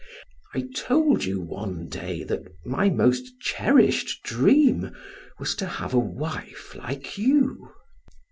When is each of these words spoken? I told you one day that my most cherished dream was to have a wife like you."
I 0.55 0.67
told 0.75 1.25
you 1.25 1.39
one 1.39 1.87
day 1.87 2.23
that 2.23 2.41
my 2.65 2.89
most 2.89 3.39
cherished 3.39 4.23
dream 4.23 4.95
was 5.37 5.53
to 5.57 5.67
have 5.67 5.93
a 5.93 5.99
wife 5.99 6.73
like 6.73 7.19
you." 7.19 7.71